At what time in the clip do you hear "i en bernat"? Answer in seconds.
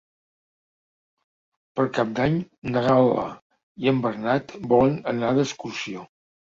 3.85-4.59